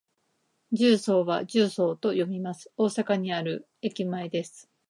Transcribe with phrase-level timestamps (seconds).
[0.71, 2.71] 十三は「じゅうそう」と読みます。
[2.75, 4.67] 大阪にある駅前です。